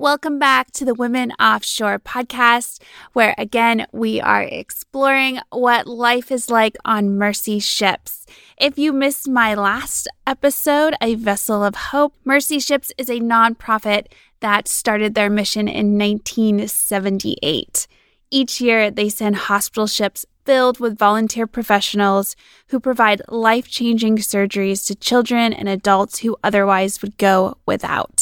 [0.00, 2.80] Welcome back to the Women Offshore podcast,
[3.12, 8.24] where again we are exploring what life is like on Mercy ships.
[8.56, 14.06] If you missed my last episode, A Vessel of Hope, Mercy Ships is a nonprofit
[14.40, 17.86] that started their mission in 1978.
[18.30, 22.36] Each year, they send hospital ships filled with volunteer professionals
[22.68, 28.19] who provide life changing surgeries to children and adults who otherwise would go without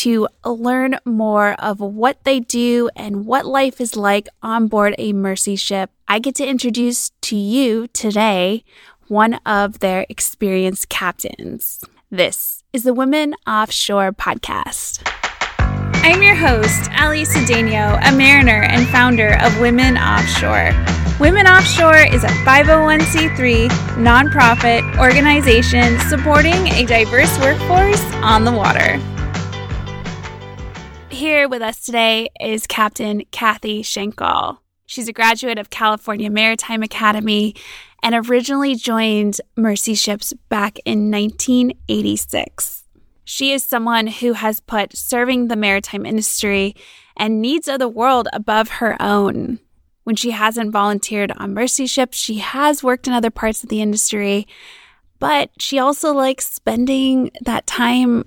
[0.00, 5.12] to learn more of what they do and what life is like on board a
[5.12, 8.64] Mercy ship, I get to introduce to you today
[9.08, 11.84] one of their experienced captains.
[12.10, 15.02] This is the Women Offshore Podcast.
[16.02, 20.72] I'm your host, Ali Cedeno, a mariner and founder of Women Offshore.
[21.20, 28.98] Women Offshore is a 501c3 nonprofit organization supporting a diverse workforce on the water
[31.20, 34.62] here with us today is Captain Kathy Schenkel.
[34.86, 37.54] She's a graduate of California Maritime Academy
[38.02, 42.84] and originally joined Mercy Ships back in 1986.
[43.22, 46.74] She is someone who has put serving the maritime industry
[47.18, 49.58] and needs of the world above her own.
[50.04, 53.82] When she hasn't volunteered on Mercy Ships, she has worked in other parts of the
[53.82, 54.48] industry,
[55.18, 58.24] but she also likes spending that time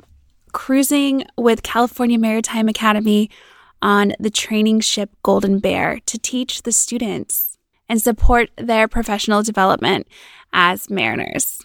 [0.54, 3.30] cruising with California Maritime Academy
[3.82, 7.58] on the training ship Golden Bear to teach the students
[7.90, 10.08] and support their professional development
[10.54, 11.60] as mariners.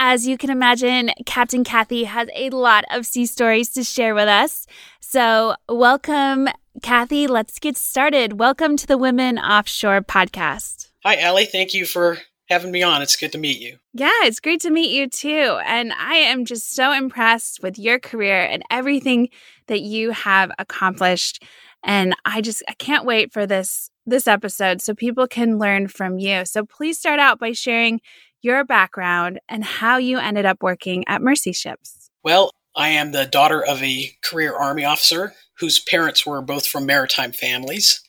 [0.00, 4.28] As you can imagine, Captain Kathy has a lot of sea stories to share with
[4.28, 4.66] us.
[5.00, 6.48] So, welcome,
[6.82, 7.26] Kathy.
[7.26, 8.38] Let's get started.
[8.38, 10.90] Welcome to the Women Offshore podcast.
[11.04, 11.44] Hi, Ali.
[11.44, 12.18] Thank you for
[12.50, 13.00] having me on.
[13.00, 13.78] It's good to meet you.
[13.94, 15.58] Yeah, it's great to meet you too.
[15.64, 19.28] And I am just so impressed with your career and everything
[19.68, 21.44] that you have accomplished.
[21.84, 26.18] And I just I can't wait for this this episode so people can learn from
[26.18, 26.44] you.
[26.44, 28.00] So please start out by sharing
[28.42, 32.10] your background and how you ended up working at Mercy Ships.
[32.24, 36.86] Well, I am the daughter of a career Army officer whose parents were both from
[36.86, 38.02] maritime families.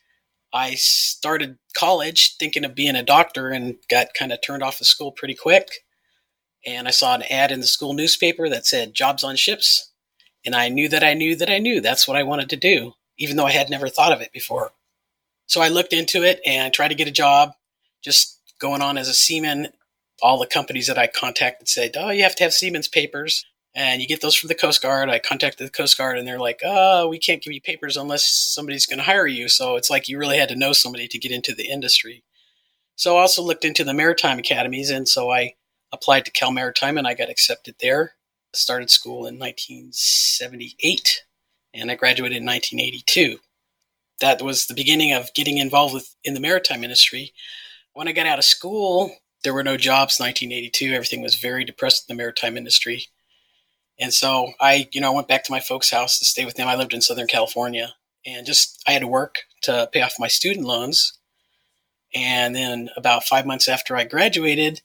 [0.54, 4.88] I started college thinking of being a doctor and got kind of turned off of
[4.88, 5.70] school pretty quick.
[6.66, 9.92] And I saw an ad in the school newspaper that said jobs on ships.
[10.46, 12.94] And I knew that I knew that I knew that's what I wanted to do,
[13.18, 14.72] even though I had never thought of it before.
[15.48, 17.54] So I looked into it and tried to get a job,
[18.04, 19.70] just going on as a seaman.
[20.22, 24.02] All the companies that I contacted said, Oh, you have to have seaman's papers and
[24.02, 25.10] you get those from the Coast Guard.
[25.10, 28.28] I contacted the Coast Guard, and they're like, "Oh, we can't give you papers unless
[28.30, 31.20] somebody's going to hire you." So it's like you really had to know somebody to
[31.20, 32.24] get into the industry.
[32.96, 35.56] So I also looked into the maritime academies, and so I
[35.92, 38.16] applied to Cal Maritime, and I got accepted there.
[38.54, 41.24] I started school in 1978,
[41.74, 43.40] and I graduated in 1982.
[44.20, 47.34] That was the beginning of getting involved with in the maritime industry.
[47.94, 50.20] When I got out of school, there were no jobs.
[50.20, 53.08] 1982, everything was very depressed in the maritime industry
[54.02, 56.56] and so I, you know, I went back to my folks' house to stay with
[56.56, 56.68] them.
[56.68, 57.94] I lived in Southern California
[58.26, 61.14] and just I had to work to pay off my student loans.
[62.14, 64.82] And then about five months after I graduated,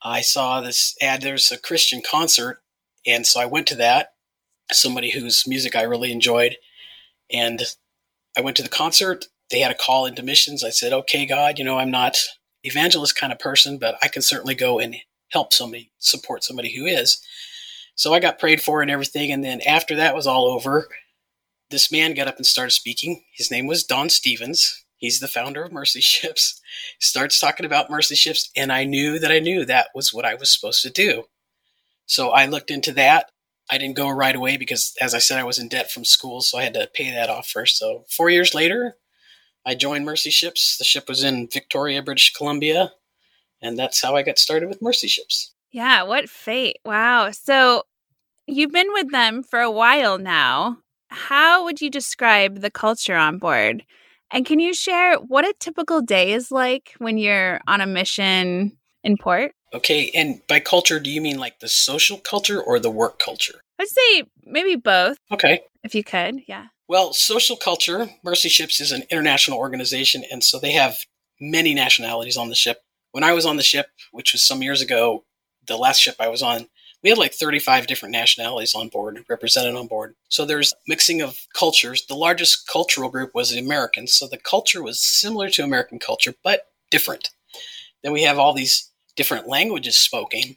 [0.00, 1.22] I saw this ad.
[1.22, 2.62] There's a Christian concert,
[3.04, 4.12] and so I went to that.
[4.70, 6.56] Somebody whose music I really enjoyed,
[7.30, 7.62] and
[8.36, 9.26] I went to the concert.
[9.50, 10.64] They had a call into missions.
[10.64, 12.16] I said, "Okay, God, you know I'm not
[12.62, 14.96] evangelist kind of person, but I can certainly go and
[15.30, 17.20] help somebody, support somebody who is."
[17.94, 19.30] So I got prayed for and everything.
[19.32, 20.88] And then after that was all over,
[21.70, 23.24] this man got up and started speaking.
[23.32, 24.84] His name was Don Stephens.
[24.96, 26.60] He's the founder of Mercy Ships.
[26.98, 30.34] Starts talking about Mercy Ships, and I knew that I knew that was what I
[30.34, 31.24] was supposed to do.
[32.06, 33.30] So I looked into that.
[33.70, 36.42] I didn't go right away because, as I said, I was in debt from school,
[36.42, 37.78] so I had to pay that off first.
[37.78, 38.96] So four years later,
[39.64, 40.76] I joined Mercy Ships.
[40.76, 42.92] The ship was in Victoria, British Columbia,
[43.62, 45.53] and that's how I got started with Mercy Ships.
[45.74, 46.76] Yeah, what fate.
[46.84, 47.32] Wow.
[47.32, 47.82] So
[48.46, 50.78] you've been with them for a while now.
[51.08, 53.84] How would you describe the culture on board?
[54.30, 58.78] And can you share what a typical day is like when you're on a mission
[59.02, 59.50] in port?
[59.74, 63.60] Okay, and by culture, do you mean like the social culture or the work culture?
[63.80, 65.18] I'd say maybe both.
[65.32, 65.58] Okay.
[65.82, 66.66] If you could, yeah.
[66.86, 70.98] Well, social culture, Mercy Ships is an international organization, and so they have
[71.40, 72.78] many nationalities on the ship.
[73.10, 75.24] When I was on the ship, which was some years ago,
[75.66, 76.68] the last ship I was on,
[77.02, 80.14] we had like 35 different nationalities on board, represented on board.
[80.28, 82.06] So there's mixing of cultures.
[82.06, 84.14] The largest cultural group was the Americans.
[84.14, 87.30] So the culture was similar to American culture, but different.
[88.02, 90.56] Then we have all these different languages spoken.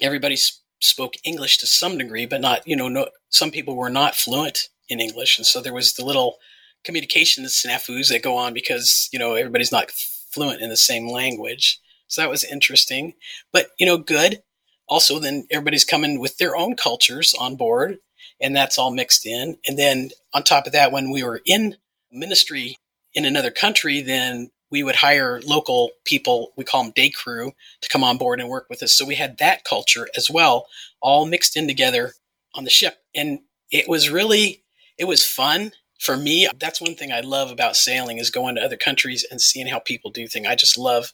[0.00, 0.36] Everybody
[0.80, 4.68] spoke English to some degree, but not, you know, no, some people were not fluent.
[4.88, 5.38] in English.
[5.38, 6.38] And so there was the little
[6.84, 11.80] communication snafus that go on because, you know, everybody's not fluent in the same language.
[12.08, 13.14] So that was interesting,
[13.52, 14.42] but, you know, good.
[14.88, 17.98] Also, then everybody's coming with their own cultures on board,
[18.40, 19.58] and that's all mixed in.
[19.66, 21.76] And then on top of that, when we were in
[22.10, 22.78] ministry
[23.12, 27.52] in another country, then we would hire local people, we call them day crew,
[27.82, 28.92] to come on board and work with us.
[28.92, 30.66] So we had that culture as well,
[31.00, 32.12] all mixed in together
[32.54, 32.98] on the ship.
[33.14, 33.40] And
[33.70, 34.62] it was really,
[34.98, 36.48] it was fun for me.
[36.58, 39.78] That's one thing I love about sailing is going to other countries and seeing how
[39.78, 40.46] people do things.
[40.46, 41.12] I just love,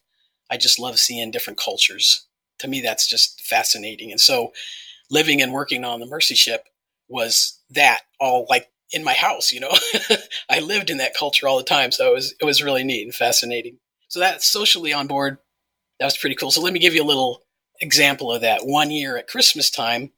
[0.50, 2.26] I just love seeing different cultures.
[2.60, 4.10] To me, that's just fascinating.
[4.10, 4.52] And so
[5.10, 6.68] living and working on the Mercy ship
[7.08, 9.72] was that all like in my house, you know.
[10.50, 13.04] I lived in that culture all the time, so it was it was really neat
[13.04, 13.78] and fascinating.
[14.08, 15.38] So that socially on board,
[15.98, 16.50] that was pretty cool.
[16.50, 17.42] So let me give you a little
[17.80, 18.64] example of that.
[18.64, 20.12] One year at Christmas time,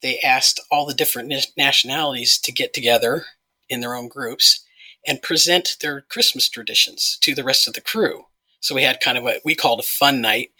[0.00, 3.26] they asked all the different nationalities to get together
[3.68, 4.64] in their own groups
[5.06, 8.26] and present their Christmas traditions to the rest of the crew.
[8.62, 10.50] So we had kind of what we called a fun night,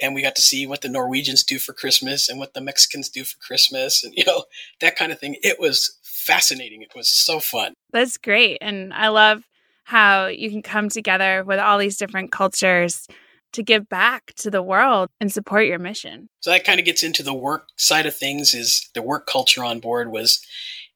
[0.00, 3.08] and we got to see what the Norwegians do for Christmas and what the Mexicans
[3.08, 4.44] do for Christmas, and you know
[4.80, 5.36] that kind of thing.
[5.42, 6.82] It was fascinating.
[6.82, 7.74] It was so fun.
[7.92, 9.42] That's great, and I love
[9.84, 13.06] how you can come together with all these different cultures
[13.52, 16.28] to give back to the world and support your mission.
[16.40, 19.62] So that kind of gets into the work side of things is the work culture
[19.62, 20.44] on board was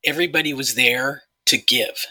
[0.05, 2.06] everybody was there to give.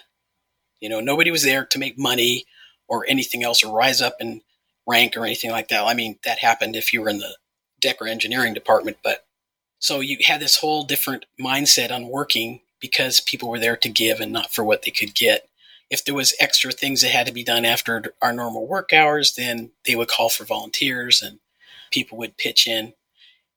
[0.79, 2.45] You know, nobody was there to make money
[2.87, 4.41] or anything else or rise up in
[4.87, 5.85] rank or anything like that.
[5.85, 7.37] I mean, that happened if you were in the
[7.81, 9.25] deck or engineering department, but
[9.79, 14.19] so you had this whole different mindset on working because people were there to give
[14.19, 15.47] and not for what they could get
[15.89, 19.35] if there was extra things that had to be done after our normal work hours,
[19.35, 21.39] then they would call for volunteers and
[21.91, 22.93] people would pitch in.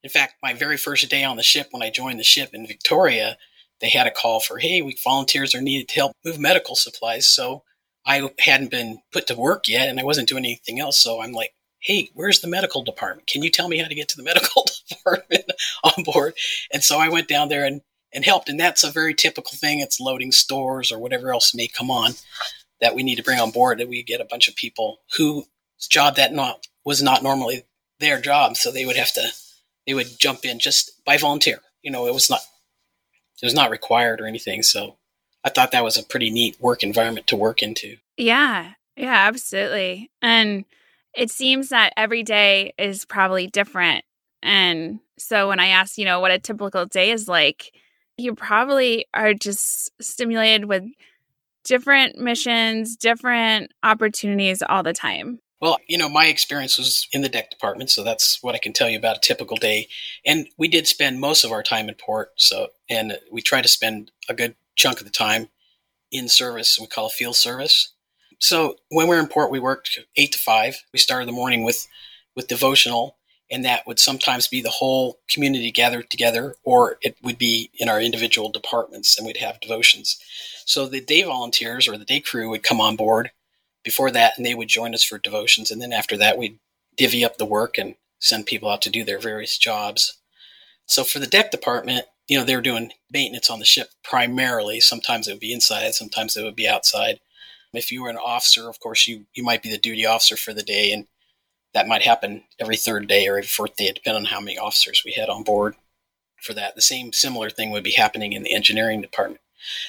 [0.02, 2.66] In fact, my very first day on the ship, when I joined the ship in
[2.66, 3.36] Victoria,
[3.80, 7.26] they had a call for, hey, we volunteers are needed to help move medical supplies.
[7.26, 7.64] So
[8.06, 10.98] I hadn't been put to work yet and I wasn't doing anything else.
[10.98, 13.28] So I'm like, hey, where's the medical department?
[13.28, 15.50] Can you tell me how to get to the medical department
[15.84, 16.34] on board?
[16.72, 17.82] And so I went down there and
[18.12, 18.48] and helped.
[18.48, 19.80] And that's a very typical thing.
[19.80, 22.12] It's loading stores or whatever else may come on
[22.80, 23.78] that we need to bring on board.
[23.78, 25.46] That we get a bunch of people whose
[25.88, 27.64] job that not was not normally
[28.00, 29.28] their job, so they would have to
[29.86, 31.60] they would jump in just by volunteer.
[31.82, 32.40] You know, it was not
[33.42, 34.62] it was not required or anything.
[34.62, 34.96] So
[35.44, 37.96] I thought that was a pretty neat work environment to work into.
[38.16, 40.10] Yeah, yeah, absolutely.
[40.20, 40.64] And
[41.14, 44.04] it seems that every day is probably different.
[44.42, 47.72] And so when I asked, you know, what a typical day is like,
[48.16, 50.84] you probably are just stimulated with
[51.64, 55.40] different missions, different opportunities all the time.
[55.60, 58.72] Well, you know, my experience was in the deck department, so that's what I can
[58.72, 59.88] tell you about a typical day.
[60.24, 63.68] And we did spend most of our time in port, so and we try to
[63.68, 65.48] spend a good chunk of the time
[66.10, 66.78] in service.
[66.80, 67.92] We call field service.
[68.38, 70.76] So when we're in port, we worked eight to five.
[70.92, 71.86] We started the morning with
[72.34, 73.18] with devotional,
[73.50, 77.88] and that would sometimes be the whole community gathered together, or it would be in
[77.88, 80.18] our individual departments, and we'd have devotions.
[80.64, 83.32] So the day volunteers or the day crew would come on board
[83.82, 86.58] before that, and they would join us for devotions, and then after that, we'd
[86.96, 90.18] divvy up the work and send people out to do their various jobs.
[90.86, 94.78] So for the deck department, you know, they were doing maintenance on the ship primarily.
[94.78, 97.18] Sometimes it would be inside, sometimes it would be outside.
[97.74, 100.54] If you were an officer, of course, you you might be the duty officer for
[100.54, 101.06] the day, and
[101.74, 105.02] that might happen every third day or every fourth day, depending on how many officers
[105.04, 105.74] we had on board
[106.40, 106.76] for that.
[106.76, 109.40] The same similar thing would be happening in the engineering department.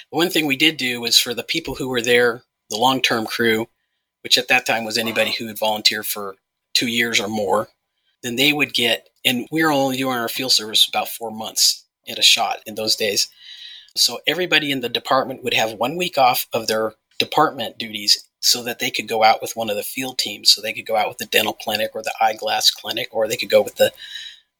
[0.09, 3.27] One thing we did do was for the people who were there, the long term
[3.27, 3.67] crew,
[4.23, 6.35] which at that time was anybody who would volunteer for
[6.73, 7.69] two years or more,
[8.23, 11.85] then they would get, and we were only doing our field service about four months
[12.19, 13.29] a shot in those days.
[13.95, 18.63] So everybody in the department would have one week off of their department duties so
[18.63, 20.51] that they could go out with one of the field teams.
[20.51, 23.37] So they could go out with the dental clinic or the eyeglass clinic, or they
[23.37, 23.93] could go with the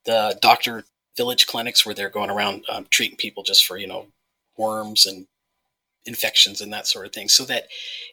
[0.05, 0.83] the doctor
[1.17, 4.07] village clinics where they're going around um, treating people just for you know
[4.57, 5.27] worms and
[6.05, 7.29] infections and that sort of thing.
[7.29, 7.67] So that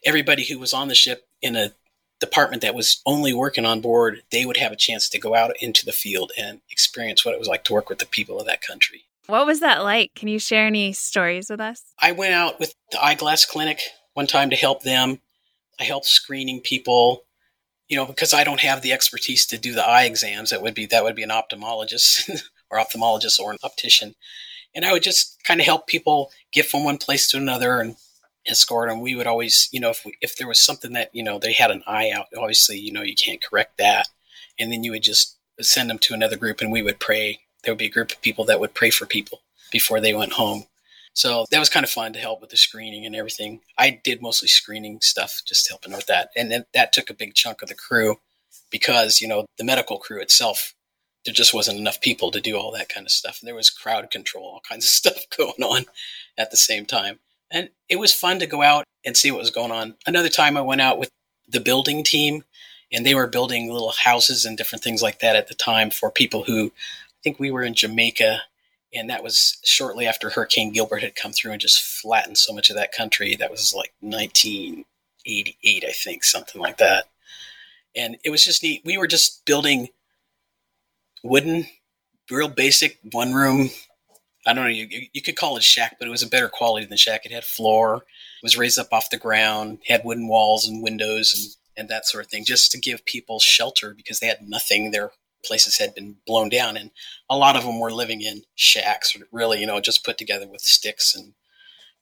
[0.05, 1.73] everybody who was on the ship in a
[2.21, 5.53] department that was only working on board, they would have a chance to go out
[5.61, 8.47] into the field and experience what it was like to work with the people of
[8.47, 9.05] that country.
[9.29, 10.15] What was that like?
[10.15, 11.83] Can you share any stories with us?
[12.01, 13.81] I went out with the eyeglass clinic
[14.15, 15.21] one time to help them
[15.81, 17.25] I helped screening people,
[17.89, 20.51] you know, because I don't have the expertise to do the eye exams.
[20.51, 24.15] That would be that would be an ophthalmologist or ophthalmologist or an optician,
[24.75, 27.97] and I would just kind of help people get from one place to another and
[28.47, 29.01] escort them.
[29.01, 31.53] We would always, you know, if we, if there was something that you know they
[31.53, 34.09] had an eye out, obviously, you know, you can't correct that,
[34.59, 37.41] and then you would just send them to another group, and we would pray.
[37.69, 40.33] There would be a group of people that would pray for people before they went
[40.33, 40.65] home.
[41.13, 43.61] So that was kind of fun to help with the screening and everything.
[43.77, 46.31] I did mostly screening stuff, just helping with that.
[46.35, 48.21] And then that took a big chunk of the crew
[48.71, 50.73] because, you know, the medical crew itself,
[51.27, 53.41] there just wasn't enough people to do all that kind of stuff.
[53.43, 55.85] And there was crowd control, all kinds of stuff going on
[56.39, 57.19] at the same time.
[57.51, 59.97] And it was fun to go out and see what was going on.
[60.07, 61.11] Another time I went out with
[61.47, 62.45] the building team
[62.91, 66.11] and they were building little houses and different things like that at the time for
[66.11, 66.73] people who
[67.29, 68.41] think we were in Jamaica
[68.95, 72.71] and that was shortly after Hurricane Gilbert had come through and just flattened so much
[72.71, 73.37] of that country.
[73.37, 77.05] That was like 1988, I think, something like that.
[77.95, 78.81] And it was just neat.
[78.87, 79.89] We were just building
[81.23, 81.67] wooden,
[82.31, 83.69] real basic one room.
[84.47, 86.49] I don't know, you, you could call it a shack, but it was a better
[86.49, 87.27] quality than shack.
[87.27, 88.07] It had floor,
[88.43, 91.35] was raised up off the ground, had wooden walls and windows
[91.77, 94.93] and, and that sort of thing, just to give people shelter because they had nothing.
[94.93, 95.11] Their
[95.45, 96.91] places had been blown down, and
[97.29, 100.61] a lot of them were living in shacks, really, you know, just put together with
[100.61, 101.35] sticks and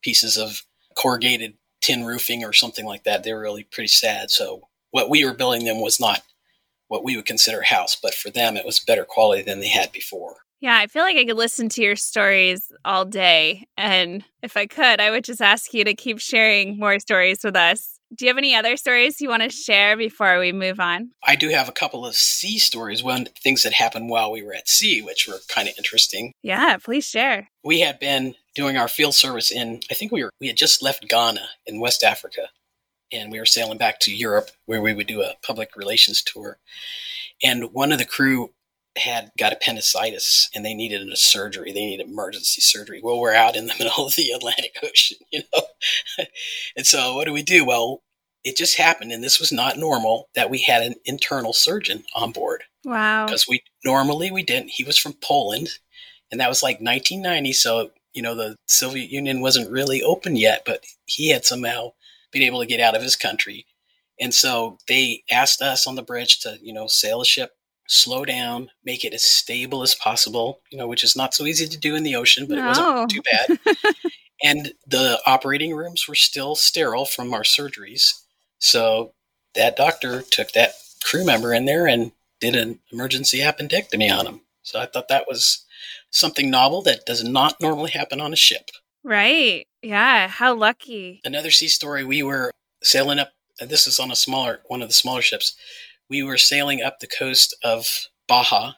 [0.02, 0.62] pieces of
[0.97, 3.23] corrugated tin roofing or something like that.
[3.23, 4.31] They were really pretty sad.
[4.31, 6.23] So what we were building them was not
[6.88, 9.69] what we would consider a house, but for them, it was better quality than they
[9.69, 10.37] had before.
[10.61, 13.66] Yeah, I feel like I could listen to your stories all day.
[13.76, 17.57] And if I could, I would just ask you to keep sharing more stories with
[17.57, 17.96] us.
[18.15, 21.11] Do you have any other stories you want to share before we move on?
[21.25, 24.55] I do have a couple of sea stories, one things that happened while we were
[24.55, 26.33] at sea, which were kind of interesting.
[26.43, 27.49] Yeah, please share.
[27.65, 30.83] We had been doing our field service in I think we were we had just
[30.83, 32.49] left Ghana in West Africa
[33.13, 36.59] and we were sailing back to Europe where we would do a public relations tour.
[37.43, 38.53] And one of the crew
[38.99, 41.73] had got appendicitis and they needed a surgery.
[41.73, 43.00] They needed emergency surgery.
[43.03, 45.62] Well, we're out in the middle of the Atlantic Ocean, you know.
[46.76, 47.65] and so what do we do?
[47.65, 48.03] Well,
[48.45, 52.31] it just happened, and this was not normal that we had an internal surgeon on
[52.31, 52.62] board.
[52.85, 53.26] Wow.
[53.26, 54.71] Because we normally we didn't.
[54.71, 55.69] He was from Poland,
[56.31, 57.53] and that was like 1990.
[57.53, 61.91] So you know the Soviet Union wasn't really open yet, but he had somehow
[62.31, 63.67] been able to get out of his country,
[64.21, 67.50] and so they asked us on the bridge to you know sail a ship
[67.87, 71.66] slow down, make it as stable as possible, you know, which is not so easy
[71.66, 72.64] to do in the ocean, but no.
[72.64, 73.76] it wasn't too bad.
[74.43, 78.12] and the operating rooms were still sterile from our surgeries.
[78.59, 79.12] So
[79.55, 80.73] that doctor took that
[81.05, 84.40] crew member in there and did an emergency appendectomy on him.
[84.62, 85.64] So I thought that was
[86.11, 88.71] something novel that does not normally happen on a ship.
[89.05, 89.66] Right.
[89.83, 90.28] Yeah.
[90.28, 91.21] How lucky.
[91.25, 92.50] Another sea story we were
[92.83, 95.55] sailing up, this is on a smaller, one of the smaller ships
[96.09, 98.73] we were sailing up the coast of Baja,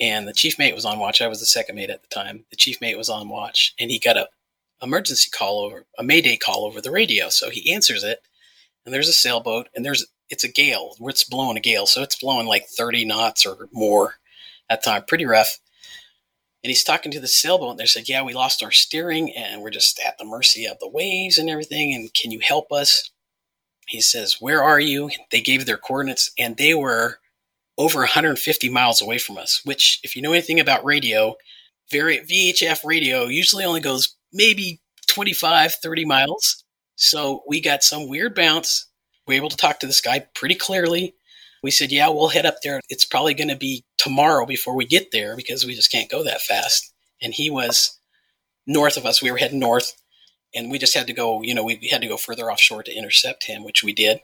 [0.00, 1.22] and the chief mate was on watch.
[1.22, 2.44] I was the second mate at the time.
[2.50, 4.28] The chief mate was on watch, and he got a
[4.82, 7.28] emergency call over a mayday call over the radio.
[7.28, 8.20] So he answers it,
[8.84, 10.96] and there's a sailboat, and there's it's a gale.
[11.00, 14.16] It's blowing a gale, so it's blowing like 30 knots or more
[14.68, 15.58] at the time, pretty rough.
[16.62, 19.62] And he's talking to the sailboat, and they said, "Yeah, we lost our steering, and
[19.62, 21.94] we're just at the mercy of the waves and everything.
[21.94, 23.10] And can you help us?"
[23.86, 25.10] He says, Where are you?
[25.30, 27.18] They gave their coordinates, and they were
[27.76, 31.34] over 150 miles away from us, which, if you know anything about radio,
[31.90, 36.64] very VHF radio usually only goes maybe 25, 30 miles.
[36.96, 38.86] So we got some weird bounce.
[39.26, 41.14] We were able to talk to this guy pretty clearly.
[41.62, 42.80] We said, Yeah, we'll head up there.
[42.88, 46.22] It's probably going to be tomorrow before we get there because we just can't go
[46.24, 46.92] that fast.
[47.22, 47.98] And he was
[48.66, 49.22] north of us.
[49.22, 49.94] We were heading north
[50.54, 52.96] and we just had to go, you know, we had to go further offshore to
[52.96, 54.20] intercept him, which we did.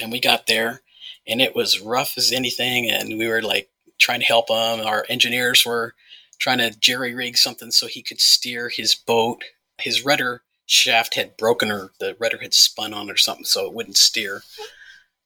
[0.00, 0.82] And we got there,
[1.26, 2.90] and it was rough as anything.
[2.90, 4.86] And we were like trying to help him.
[4.86, 5.94] Our engineers were
[6.38, 9.44] trying to jerry rig something so he could steer his boat.
[9.78, 13.72] His rudder shaft had broken, or the rudder had spun on or something, so it
[13.72, 14.42] wouldn't steer.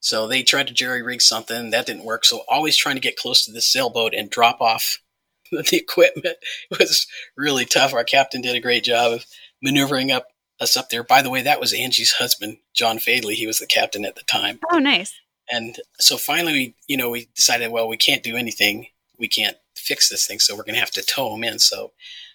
[0.00, 2.24] So they tried to jerry rig something that didn't work.
[2.24, 4.98] So always trying to get close to the sailboat and drop off
[5.50, 6.36] the equipment
[6.78, 7.94] was really tough.
[7.94, 9.26] Our captain did a great job of
[9.62, 10.26] maneuvering up
[10.60, 11.04] us up there.
[11.04, 13.34] By the way, that was Angie's husband, John Fadley.
[13.34, 14.58] He was the captain at the time.
[14.70, 15.14] Oh, nice.
[15.50, 18.88] And so finally, we, you know, we decided, well, we can't do anything.
[19.18, 21.58] We can't fix this thing, so we're going to have to tow him in.
[21.58, 21.92] So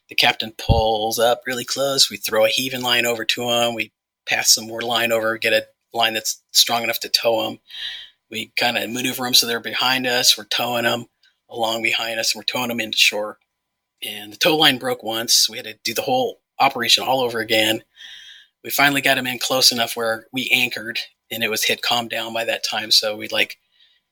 [0.09, 2.09] the captain pulls up really close.
[2.09, 3.75] We throw a heaving line over to him.
[3.75, 3.91] We
[4.25, 7.59] pass some more line over, get a line that's strong enough to tow him.
[8.31, 10.37] We kind of maneuver them so they're behind us.
[10.37, 11.05] We're towing them
[11.49, 13.37] along behind us, and we're towing them into shore.
[14.03, 15.47] And the tow line broke once.
[15.49, 17.83] We had to do the whole operation all over again.
[18.63, 22.07] We finally got him in close enough where we anchored and it was hit calm
[22.07, 22.91] down by that time.
[22.91, 23.57] So we like,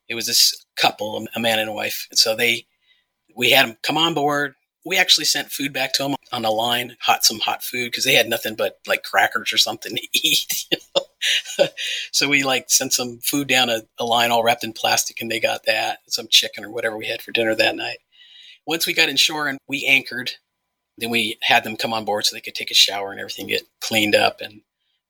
[0.10, 2.08] it was this couple, a man and a wife.
[2.10, 2.66] And so they,
[3.36, 4.56] we had them come on board.
[4.86, 8.04] We actually sent food back to them on a line, hot, some hot food because
[8.04, 10.66] they had nothing but like crackers or something to eat.
[10.72, 11.68] You know?
[12.12, 15.32] so we like sent some food down a, a line all wrapped in plastic and
[15.32, 18.00] they got that, some chicken or whatever we had for dinner that night.
[18.66, 20.32] Once we got in shore and we anchored,
[21.02, 23.48] then we had them come on board so they could take a shower and everything
[23.48, 24.62] get cleaned up and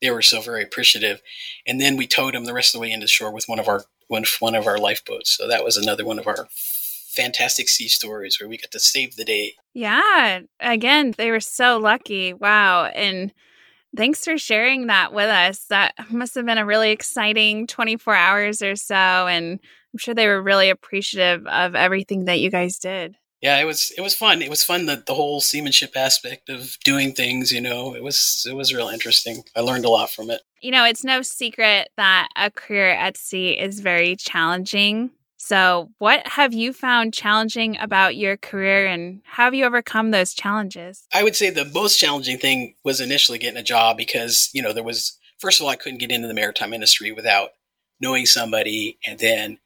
[0.02, 1.22] they were so very appreciative.
[1.68, 3.68] And then we towed them the rest of the way into shore with one of
[3.68, 5.38] our one, one of our lifeboats.
[5.38, 9.16] So that was another one of our fantastic sea stories where we got to save
[9.16, 9.56] the day.
[9.74, 12.34] Yeah again they were so lucky.
[12.34, 12.86] Wow.
[12.86, 13.34] And
[13.96, 15.66] thanks for sharing that with us.
[15.70, 19.60] That must have been a really exciting 24 hours or so and
[19.94, 23.92] i'm sure they were really appreciative of everything that you guys did yeah, it was
[23.98, 24.42] it was fun.
[24.42, 27.52] It was fun the the whole seamanship aspect of doing things.
[27.52, 29.44] You know, it was it was real interesting.
[29.56, 30.42] I learned a lot from it.
[30.62, 35.10] You know, it's no secret that a career at sea is very challenging.
[35.38, 40.36] So, what have you found challenging about your career and how have you overcome those
[40.36, 41.08] challenges?
[41.12, 44.72] I would say the most challenging thing was initially getting a job because, you know,
[44.72, 47.50] there was, first of all, I couldn't get into the maritime industry without
[48.00, 49.00] knowing somebody.
[49.08, 49.58] And then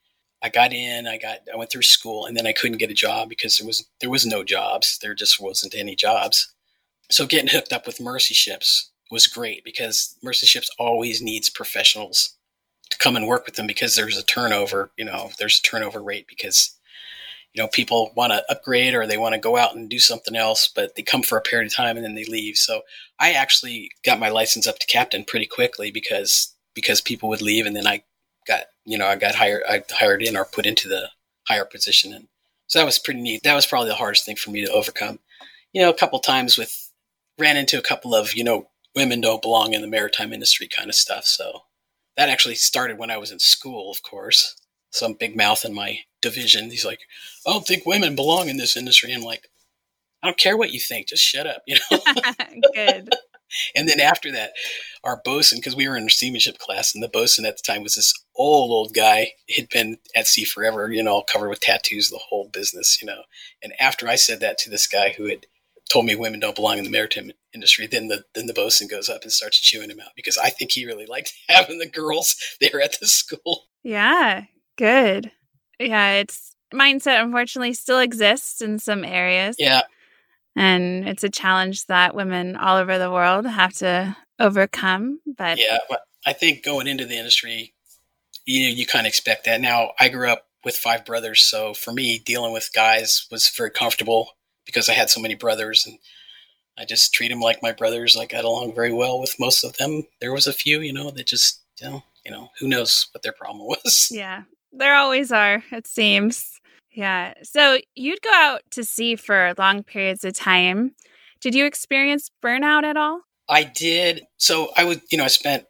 [0.46, 2.94] I got in, I got, I went through school and then I couldn't get a
[2.94, 5.00] job because there was, there was no jobs.
[5.02, 6.54] There just wasn't any jobs.
[7.10, 12.36] So getting hooked up with Mercy Ships was great because Mercy Ships always needs professionals
[12.92, 16.00] to come and work with them because there's a turnover, you know, there's a turnover
[16.00, 16.78] rate because,
[17.56, 20.36] you know, people want to upgrade or they want to go out and do something
[20.36, 22.56] else, but they come for a period of time and then they leave.
[22.56, 22.82] So
[23.20, 27.66] I actually got my license up to captain pretty quickly because, because people would leave
[27.66, 28.04] and then I
[28.48, 31.10] got you know I got hired I hired in or put into the
[31.48, 32.28] higher position, and
[32.68, 33.44] so that was pretty neat.
[33.44, 35.20] That was probably the hardest thing for me to overcome.
[35.74, 36.92] You know, a couple times with
[37.38, 40.90] ran into a couple of you know women don't belong in the maritime industry kind
[40.90, 41.26] of stuff.
[41.26, 41.64] So
[42.18, 44.56] that actually started when I was in school, of course.
[44.92, 47.02] Some big mouth in my division, he's like,
[47.46, 49.50] "I don't think women belong in this industry." I'm like,
[50.24, 52.00] "I don't care what you think, just shut up," you know.
[52.74, 53.14] Good.
[53.76, 54.52] and then after that,
[55.04, 57.96] our bosun, because we were in seamanship class, and the bosun at the time was
[57.96, 59.30] this old, old guy.
[59.46, 63.22] He'd been at sea forever, you know, covered with tattoos, the whole business, you know.
[63.64, 65.46] And after I said that to this guy who had
[65.92, 69.10] told me women don't belong in the maritime industry, then the then the bosun goes
[69.10, 72.36] up and starts chewing him out because I think he really liked having the girls
[72.60, 73.66] there at the school.
[73.84, 74.46] Yeah,
[74.78, 75.32] good.
[75.80, 79.56] Yeah, it's mindset unfortunately still exists in some areas.
[79.60, 79.82] Yeah.
[80.56, 85.20] And it's a challenge that women all over the world have to overcome.
[85.26, 85.80] But yeah,
[86.26, 87.74] I think going into the industry,
[88.46, 89.62] you know, you kind of expect that.
[89.62, 93.70] Now, I grew up with five brothers, so for me, dealing with guys was very
[93.70, 94.30] comfortable
[94.66, 96.00] because I had so many brothers, and
[96.78, 98.18] I just treat them like my brothers.
[98.18, 100.04] I got along very well with most of them.
[100.22, 103.22] There was a few, you know, that just you know, you know, who knows what
[103.22, 104.10] their problem was.
[104.12, 105.64] Yeah, there always are.
[105.72, 106.60] It seems.
[106.96, 107.34] Yeah.
[107.44, 110.96] So you'd go out to sea for long periods of time.
[111.42, 113.22] Did you experience burnout at all?
[113.50, 114.24] I did.
[114.38, 115.66] So I would, you know, I spent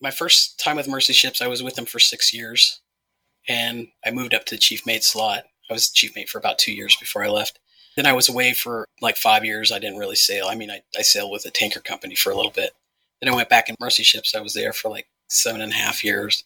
[0.00, 1.42] my first time with Mercy Ships.
[1.42, 2.80] I was with them for six years,
[3.46, 5.44] and I moved up to the chief mate slot.
[5.70, 7.60] I was chief mate for about two years before I left.
[7.94, 9.70] Then I was away for like five years.
[9.70, 10.46] I didn't really sail.
[10.48, 12.72] I mean, I, I sailed with a tanker company for a little bit.
[13.20, 14.34] Then I went back in Mercy Ships.
[14.34, 16.42] I was there for like seven and a half years.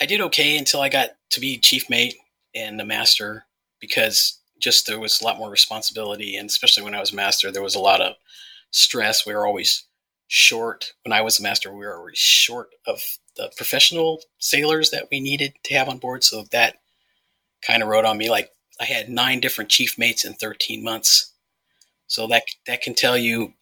[0.00, 2.16] I did okay until I got to be chief mate
[2.54, 3.44] and the master
[3.80, 6.36] because just there was a lot more responsibility.
[6.36, 8.14] And especially when I was master, there was a lot of
[8.70, 9.24] stress.
[9.24, 9.84] We were always
[10.26, 10.92] short.
[11.04, 13.00] When I was master, we were already short of
[13.36, 16.24] the professional sailors that we needed to have on board.
[16.24, 16.76] So that
[17.62, 18.30] kind of wrote on me.
[18.30, 21.32] Like I had nine different chief mates in 13 months.
[22.06, 23.54] So that that can tell you,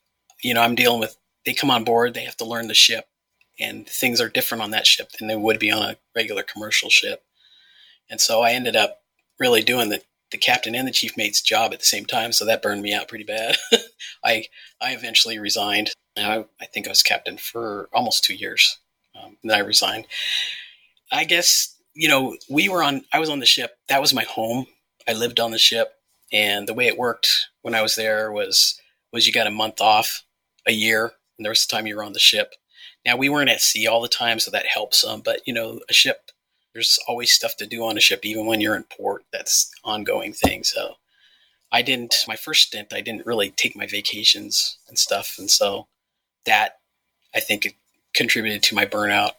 [0.43, 1.17] you know, I'm dealing with.
[1.45, 3.05] They come on board, they have to learn the ship,
[3.61, 6.91] and things are different on that ship than they would be on a regular commercial
[6.91, 7.23] ship.
[8.11, 9.03] And so I ended up
[9.39, 12.45] really doing the the captain and the chief mate's job at the same time, so
[12.45, 13.57] that burned me out pretty bad.
[14.25, 14.47] I
[14.81, 15.91] I eventually resigned.
[16.17, 18.79] I, I, think I was captain for almost two years.
[19.15, 20.07] Um, then I resigned.
[21.13, 23.05] I guess you know we were on.
[23.13, 23.77] I was on the ship.
[23.89, 24.67] That was my home.
[25.09, 25.93] I lived on the ship,
[26.33, 28.81] and the way it worked when I was there was
[29.13, 30.25] was you got a month off
[30.67, 32.55] a year, and the rest of the time you were on the ship.
[33.05, 35.21] Now we weren't at sea all the time, so that helps some.
[35.21, 36.31] But you know, a ship
[36.77, 39.25] there's always stuff to do on a ship, even when you're in port.
[39.33, 40.63] That's ongoing thing.
[40.63, 40.97] So
[41.73, 42.93] I didn't my first stint.
[42.93, 45.87] I didn't really take my vacations and stuff, and so
[46.45, 46.73] that
[47.35, 47.73] I think it
[48.15, 49.33] contributed to my burnout.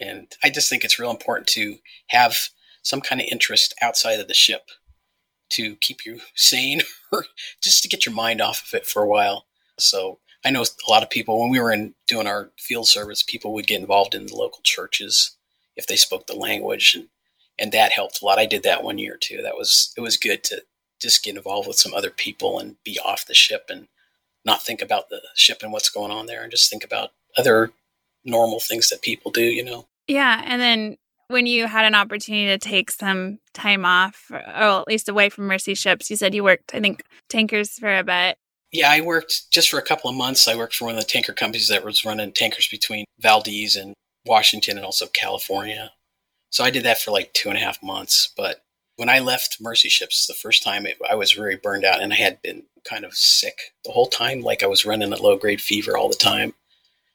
[0.00, 1.76] And I just think it's real important to
[2.08, 2.48] have
[2.82, 4.70] some kind of interest outside of the ship
[5.50, 6.80] to keep you sane
[7.12, 7.26] or
[7.62, 9.44] just to get your mind off of it for a while.
[9.78, 13.22] So I know a lot of people when we were in doing our field service,
[13.22, 15.36] people would get involved in the local churches
[15.80, 17.08] if they spoke the language and
[17.58, 18.38] and that helped a lot.
[18.38, 19.42] I did that one year too.
[19.42, 20.62] That was it was good to
[21.00, 23.88] just get involved with some other people and be off the ship and
[24.44, 27.72] not think about the ship and what's going on there and just think about other
[28.24, 29.86] normal things that people do, you know.
[30.06, 30.96] Yeah, and then
[31.28, 35.46] when you had an opportunity to take some time off or at least away from
[35.46, 38.36] mercy ships, you said you worked I think tankers for a bit.
[38.72, 40.46] Yeah, I worked just for a couple of months.
[40.46, 43.94] I worked for one of the tanker companies that was running tankers between Valdez and
[44.26, 45.92] Washington and also California.
[46.50, 48.32] So I did that for like two and a half months.
[48.36, 48.64] But
[48.96, 52.12] when I left Mercy Ships the first time, it, I was very burned out and
[52.12, 54.40] I had been kind of sick the whole time.
[54.40, 56.54] Like I was running a low grade fever all the time.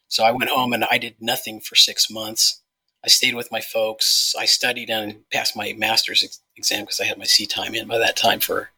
[0.07, 2.61] So I went home and I did nothing for six months.
[3.03, 4.33] I stayed with my folks.
[4.37, 7.87] I studied and passed my master's ex- exam because I had my sea time in
[7.87, 8.71] by that time for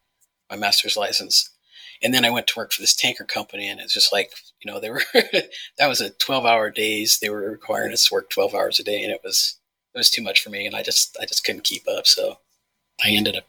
[0.50, 1.50] my master's license.
[2.04, 4.32] And then I went to work for this tanker company, and it's just like
[4.62, 7.20] you know they were that was a twelve hour days.
[7.20, 9.60] They were requiring us to work twelve hours a day, and it was
[9.94, 12.08] it was too much for me, and I just I just couldn't keep up.
[12.08, 12.40] So
[13.04, 13.46] I ended up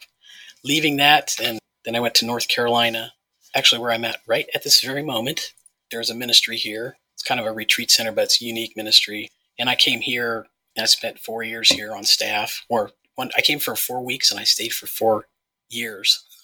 [0.65, 3.13] leaving that, and then I went to North Carolina,
[3.55, 5.53] actually where I'm at right at this very moment.
[5.91, 6.99] There's a ministry here.
[7.15, 9.31] It's kind of a retreat center, but it's unique ministry.
[9.59, 13.41] And I came here and I spent four years here on staff, or one, I
[13.41, 15.27] came for four weeks and I stayed for four
[15.69, 16.25] years.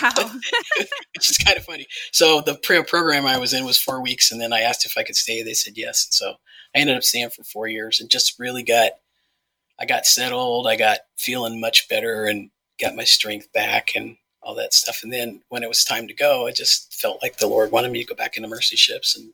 [0.00, 0.12] Wow.
[1.14, 1.86] Which is kind of funny.
[2.12, 4.96] So the pre program I was in was four weeks, and then I asked if
[4.96, 5.42] I could stay.
[5.42, 6.06] They said yes.
[6.06, 6.34] And so
[6.74, 8.92] I ended up staying for four years and just really got,
[9.78, 10.66] I got settled.
[10.66, 12.50] I got feeling much better and
[12.80, 15.00] got my strength back and all that stuff.
[15.02, 17.92] And then when it was time to go, I just felt like the Lord wanted
[17.92, 19.32] me to go back into mercy ships, and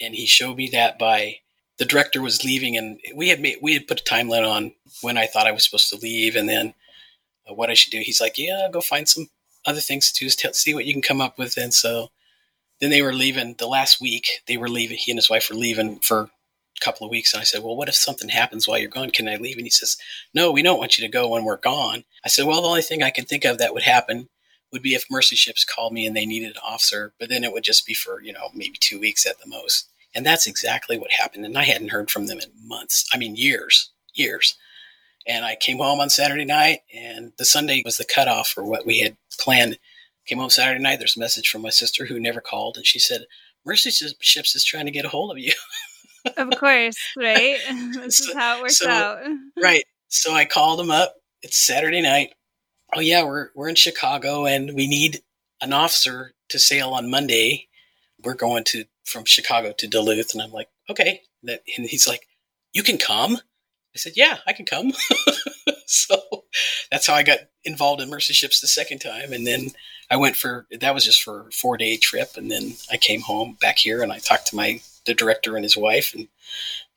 [0.00, 1.38] and He showed me that by
[1.78, 4.72] the director was leaving, and we had made we had put a timeline on
[5.02, 6.74] when I thought I was supposed to leave, and then
[7.48, 8.00] uh, what I should do.
[8.00, 9.28] He's like, "Yeah, go find some
[9.66, 10.26] other things to do.
[10.26, 12.10] is See what you can come up with." And so
[12.80, 14.42] then they were leaving the last week.
[14.46, 14.98] They were leaving.
[14.98, 17.76] He and his wife were leaving for a couple of weeks, and I said, "Well,
[17.76, 19.10] what if something happens while you're gone?
[19.10, 19.96] Can I leave?" And he says,
[20.34, 22.82] "No, we don't want you to go when we're gone." I said, "Well, the only
[22.82, 24.28] thing I can think of that would happen."
[24.72, 27.52] Would be if Mercy Ships called me and they needed an officer, but then it
[27.52, 29.88] would just be for, you know, maybe two weeks at the most.
[30.12, 31.46] And that's exactly what happened.
[31.46, 33.06] And I hadn't heard from them in months.
[33.14, 34.56] I mean, years, years.
[35.24, 38.84] And I came home on Saturday night, and the Sunday was the cutoff for what
[38.84, 39.78] we had planned.
[40.26, 40.98] Came home Saturday night.
[40.98, 43.26] There's a message from my sister who never called, and she said,
[43.64, 45.52] "Mercy Ships is trying to get a hold of you."
[46.36, 47.58] of course, right?
[47.94, 49.18] this so, is how it works so, out.
[49.62, 49.84] right.
[50.08, 51.14] So I called them up.
[51.42, 52.32] It's Saturday night
[52.94, 55.22] oh yeah, we're we're in Chicago and we need
[55.60, 57.68] an officer to sail on Monday.
[58.22, 61.22] We're going to from Chicago to Duluth, and I'm like, okay.
[61.42, 62.26] That and he's like,
[62.72, 63.38] you can come.
[63.96, 64.92] I said, yeah, I can come.
[65.86, 66.18] so
[66.90, 69.70] that's how I got involved in Mercy Ships the second time, and then
[70.10, 73.22] I went for that was just for a four day trip, and then I came
[73.22, 76.28] home back here and I talked to my the director and his wife, and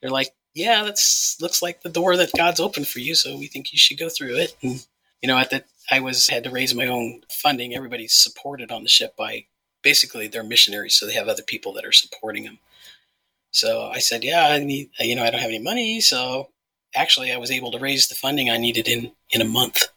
[0.01, 3.47] they're like, yeah, that's looks like the door that God's opened for you, so we
[3.47, 4.57] think you should go through it.
[4.61, 4.85] And
[5.21, 7.73] you know, at that I was had to raise my own funding.
[7.73, 9.45] Everybody's supported on the ship by
[9.83, 12.59] basically they're missionaries, so they have other people that are supporting them.
[13.51, 16.01] So I said, yeah, I need, you know, I don't have any money.
[16.01, 16.49] So
[16.95, 19.87] actually, I was able to raise the funding I needed in in a month,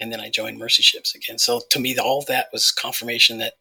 [0.00, 1.38] and then I joined Mercy Ships again.
[1.38, 3.54] So to me, all that was confirmation that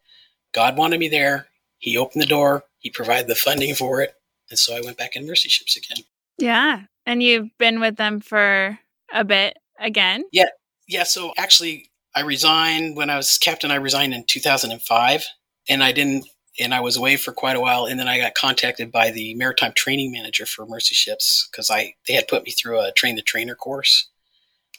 [0.53, 1.47] God wanted me there.
[1.79, 2.63] He opened the door.
[2.79, 4.13] He provided the funding for it,
[4.49, 6.03] and so I went back in Mercy Ships again.
[6.37, 8.79] Yeah, and you've been with them for
[9.11, 10.23] a bit again.
[10.31, 10.49] Yeah,
[10.87, 13.71] yeah, so actually, I resigned when I was captain.
[13.71, 15.25] I resigned in 2005,
[15.69, 16.25] and I didn't,
[16.59, 17.85] and I was away for quite a while.
[17.85, 21.95] And then I got contacted by the maritime training manager for Mercy Ships because I
[22.07, 24.09] they had put me through a train the trainer course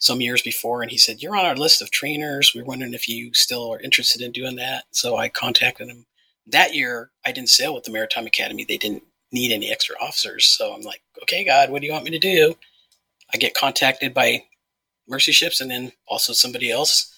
[0.01, 2.53] some years before, and he said, "You're on our list of trainers.
[2.55, 6.07] We're wondering if you still are interested in doing that." So I contacted him.
[6.47, 8.65] That year, I didn't sail with the Maritime Academy.
[8.65, 12.05] They didn't need any extra officers, so I'm like, "Okay, God, what do you want
[12.05, 12.57] me to do?"
[13.33, 14.45] I get contacted by
[15.07, 17.13] Mercy Ships and then also somebody else.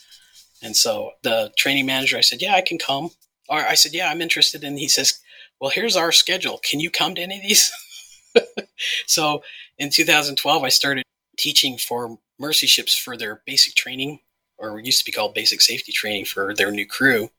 [0.62, 3.11] And so the training manager, I said, Yeah, I can come.
[3.50, 4.64] Or I said, Yeah, I'm interested.
[4.64, 5.18] And he says,
[5.60, 6.60] Well, here's our schedule.
[6.62, 7.70] Can you come to any of these?
[9.06, 9.42] so
[9.78, 11.04] in 2012, I started
[11.36, 14.20] teaching for Mercy Ships for their basic training,
[14.56, 17.30] or used to be called basic safety training for their new crew.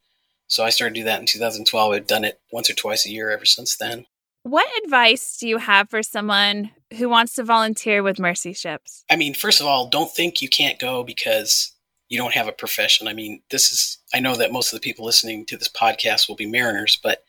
[0.47, 1.93] So I started to do that in 2012.
[1.93, 4.05] I've done it once or twice a year ever since then.
[4.43, 9.05] What advice do you have for someone who wants to volunteer with Mercy Ships?
[9.09, 11.73] I mean, first of all, don't think you can't go because
[12.11, 13.07] you don't have a profession.
[13.07, 16.27] I mean, this is, I know that most of the people listening to this podcast
[16.27, 17.23] will be mariners, but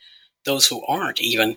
[0.44, 1.56] those who aren't even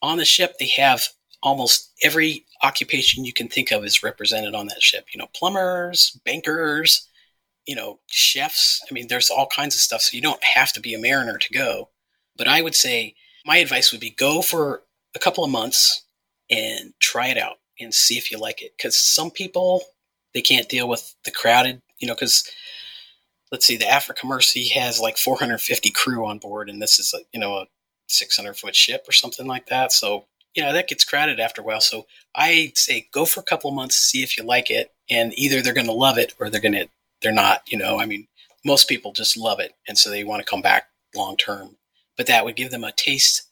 [0.00, 1.08] on the ship, they have
[1.42, 5.06] almost every occupation you can think of is represented on that ship.
[5.12, 7.08] You know, plumbers, bankers,
[7.66, 8.80] you know, chefs.
[8.88, 10.02] I mean, there's all kinds of stuff.
[10.02, 11.88] So you don't have to be a mariner to go.
[12.36, 14.84] But I would say, my advice would be go for
[15.16, 16.04] a couple of months
[16.48, 18.74] and try it out and see if you like it.
[18.76, 19.82] Because some people
[20.34, 22.14] they can't deal with the crowded, you know.
[22.14, 22.48] Because
[23.52, 27.20] let's see, the Africa Mercy has like 450 crew on board, and this is a
[27.32, 27.66] you know a
[28.08, 29.92] 600 foot ship or something like that.
[29.92, 31.80] So you know that gets crowded after a while.
[31.80, 35.62] So I say go for a couple months, see if you like it, and either
[35.62, 36.88] they're going to love it or they're going to
[37.22, 37.62] they're not.
[37.66, 38.26] You know, I mean,
[38.64, 41.76] most people just love it, and so they want to come back long term.
[42.16, 43.42] But that would give them a taste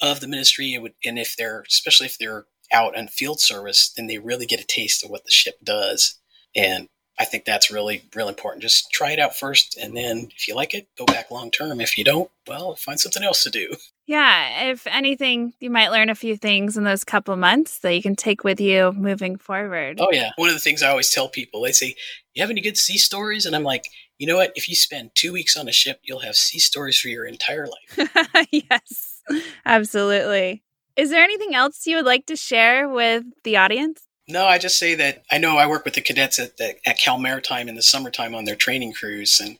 [0.00, 0.74] of the ministry.
[0.74, 4.46] It Would, and if they're, especially if they're out on field service, then they really
[4.46, 6.18] get a taste of what the ship does.
[6.54, 8.62] And I think that's really, really important.
[8.62, 9.76] Just try it out first.
[9.76, 11.80] And then if you like it, go back long term.
[11.80, 13.76] If you don't, well, find something else to do.
[14.06, 14.70] Yeah.
[14.70, 18.16] If anything, you might learn a few things in those couple months that you can
[18.16, 20.00] take with you moving forward.
[20.00, 20.30] Oh, yeah.
[20.36, 21.94] One of the things I always tell people, they say,
[22.34, 23.46] You have any good sea stories?
[23.46, 24.52] And I'm like, You know what?
[24.56, 27.66] If you spend two weeks on a ship, you'll have sea stories for your entire
[27.68, 28.48] life.
[28.50, 29.20] yes,
[29.64, 30.62] absolutely.
[30.96, 34.02] Is there anything else you would like to share with the audience?
[34.28, 36.98] No, I just say that I know I work with the cadets at, the, at
[36.98, 39.58] Cal Maritime in the summertime on their training cruise, and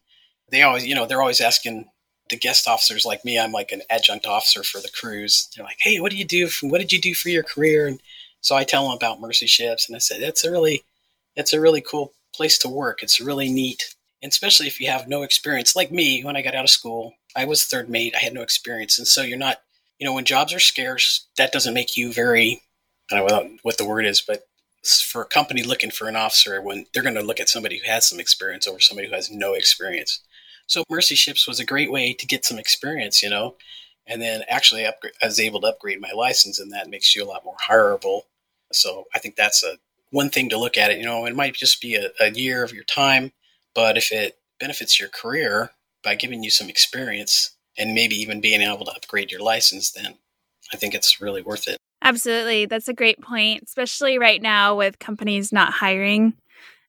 [0.51, 1.87] they always, you know, they're always asking
[2.31, 3.39] the guest officers like me.
[3.39, 5.49] I'm like an adjunct officer for the cruise.
[5.55, 6.49] They're like, "Hey, what do you do?
[6.49, 8.01] For, what did you do for your career?" And
[8.41, 10.85] so I tell them about Mercy Ships, and I said, "That's a really,
[11.37, 13.03] that's a really cool place to work.
[13.03, 15.77] It's really neat, and especially if you have no experience.
[15.77, 18.15] Like me, when I got out of school, I was third mate.
[18.17, 19.61] I had no experience, and so you're not,
[20.03, 22.61] you know, when jobs are scarce, that doesn't make you very,
[23.13, 24.49] I don't know what the word is, but
[25.07, 27.89] for a company looking for an officer when they're going to look at somebody who
[27.89, 30.19] has some experience over somebody who has no experience.
[30.67, 33.55] So Mercy Ships was a great way to get some experience, you know,
[34.05, 37.31] and then actually I was able to upgrade my license, and that makes you a
[37.31, 38.23] lot more hireable.
[38.73, 39.77] So I think that's a
[40.11, 40.99] one thing to look at it.
[40.99, 43.31] You know, it might just be a, a year of your time,
[43.73, 45.71] but if it benefits your career
[46.03, 50.15] by giving you some experience and maybe even being able to upgrade your license, then
[50.73, 51.79] I think it's really worth it.
[52.03, 52.67] Absolutely.
[52.67, 56.35] That's a great point, especially right now with companies not hiring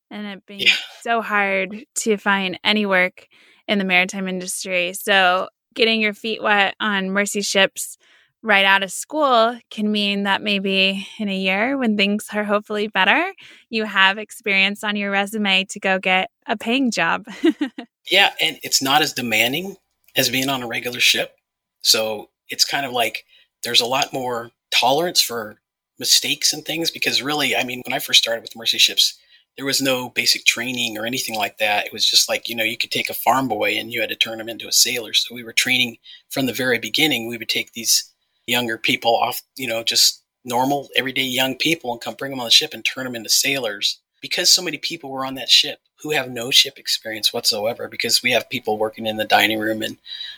[0.09, 0.73] and it being yeah.
[1.01, 3.27] so hard to find any work
[3.67, 4.93] in the maritime industry.
[4.93, 7.97] So, getting your feet wet on Mercy ships
[8.43, 12.87] right out of school can mean that maybe in a year when things are hopefully
[12.87, 13.33] better,
[13.69, 17.25] you have experience on your resume to go get a paying job.
[18.11, 19.77] yeah, and it's not as demanding
[20.15, 21.35] as being on a regular ship.
[21.81, 23.25] So, it's kind of like
[23.63, 25.57] there's a lot more tolerance for
[25.99, 29.17] mistakes and things because really, I mean, when I first started with Mercy Ships,
[29.57, 31.85] there was no basic training or anything like that.
[31.85, 34.09] It was just like, you know, you could take a farm boy and you had
[34.09, 35.13] to turn him into a sailor.
[35.13, 35.97] So we were training
[36.29, 37.27] from the very beginning.
[37.27, 38.11] We would take these
[38.47, 42.47] younger people off, you know, just normal, everyday young people and come bring them on
[42.47, 45.79] the ship and turn them into sailors because so many people were on that ship
[46.01, 49.81] who have no ship experience whatsoever because we have people working in the dining room
[49.81, 49.97] and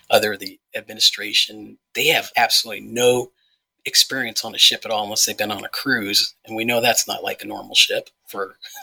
[0.10, 3.32] other the administration they have absolutely no
[3.86, 6.82] experience on a ship at all unless they've been on a cruise, and we know
[6.82, 8.58] that's not like a normal ship for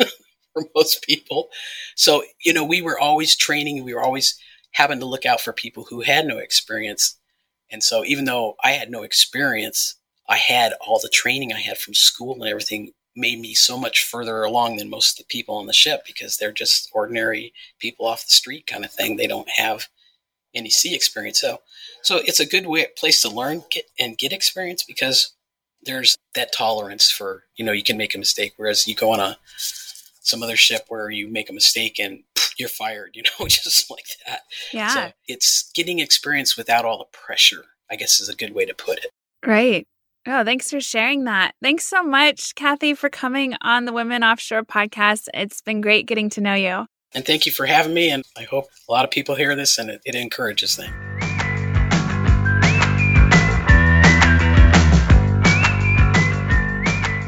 [0.53, 1.49] for most people.
[1.97, 3.85] So you know, we were always training.
[3.85, 4.39] We were always
[4.71, 7.19] having to look out for people who had no experience.
[7.71, 9.97] And so, even though I had no experience,
[10.29, 14.05] I had all the training I had from school and everything made me so much
[14.05, 18.07] further along than most of the people on the ship because they're just ordinary people
[18.07, 19.17] off the street kind of thing.
[19.17, 19.89] They don't have
[20.55, 21.41] any sea experience.
[21.41, 21.61] So,
[22.03, 25.33] so it's a good way, place to learn get, and get experience because
[25.85, 28.53] there's that tolerance for you know you can make a mistake.
[28.57, 29.39] Whereas you go on a
[30.23, 32.23] some other ship where you make a mistake and
[32.57, 34.43] you're fired, you know, just like that.
[34.73, 34.95] Yeah.
[34.95, 37.65] So it's getting experience without all the pressure.
[37.91, 39.11] I guess is a good way to put it.
[39.45, 39.87] Right.
[40.25, 41.57] Oh, thanks for sharing that.
[41.61, 45.27] Thanks so much, Kathy, for coming on the Women Offshore podcast.
[45.35, 46.87] It's been great getting to know you.
[47.13, 48.09] And thank you for having me.
[48.09, 50.93] And I hope a lot of people hear this and it, it encourages them.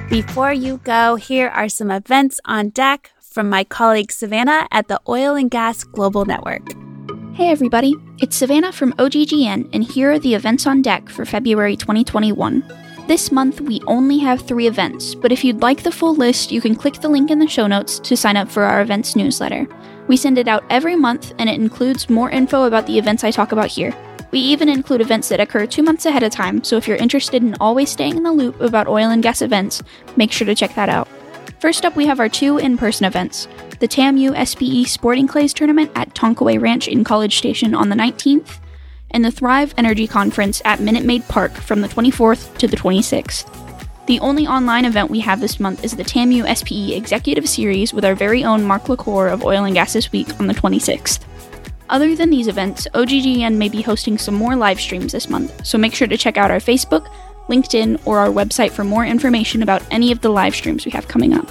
[0.09, 5.01] Before you go, here are some events on deck from my colleague Savannah at the
[5.09, 6.63] Oil and Gas Global Network.
[7.35, 11.77] Hey everybody, it's Savannah from OGGN, and here are the events on deck for February
[11.77, 12.84] 2021.
[13.07, 16.63] This month, we only have three events, but if you'd like the full list, you
[16.63, 19.69] can click the link in the show notes to sign up for our events newsletter.
[20.09, 23.31] We send it out every month, and it includes more info about the events I
[23.31, 23.95] talk about here.
[24.31, 27.43] We even include events that occur two months ahead of time, so if you're interested
[27.43, 29.83] in always staying in the loop about oil and gas events,
[30.17, 31.07] make sure to check that out.
[31.61, 33.49] First up, we have our two in person events
[33.81, 38.61] the TAMU SPE Sporting Clays Tournament at Tonkaway Ranch in College Station on the 19th,
[39.11, 43.47] and the Thrive Energy Conference at Minute Maid Park from the 24th to the 26th.
[44.07, 48.05] The only online event we have this month is the TAMU SPE Executive Series with
[48.05, 51.21] our very own Mark LaCour of Oil and Gas This Week on the 26th.
[51.89, 55.79] Other than these events, OGGN may be hosting some more live streams this month, so
[55.79, 57.09] make sure to check out our Facebook,
[57.49, 61.09] LinkedIn, or our website for more information about any of the live streams we have
[61.09, 61.49] coming up.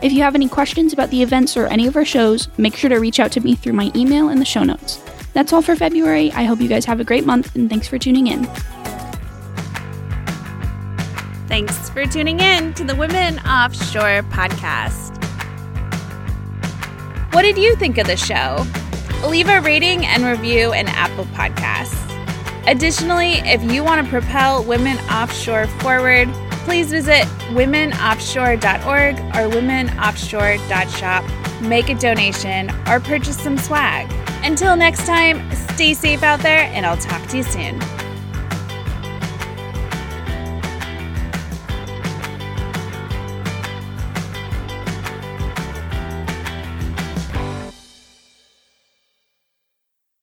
[0.00, 2.88] If you have any questions about the events or any of our shows, make sure
[2.88, 5.02] to reach out to me through my email in the show notes.
[5.38, 6.32] That's all for February.
[6.32, 8.44] I hope you guys have a great month and thanks for tuning in.
[11.46, 15.14] Thanks for tuning in to the Women Offshore podcast.
[17.32, 18.66] What did you think of the show?
[19.28, 21.94] leave a rating and review in Apple Podcasts.
[22.66, 26.28] Additionally, if you want to propel women offshore forward,
[26.64, 27.22] please visit
[27.52, 34.12] womenoffshore.org or womenoffshore.shop, make a donation, or purchase some swag.
[34.44, 37.80] Until next time, stay safe out there, and I'll talk to you soon.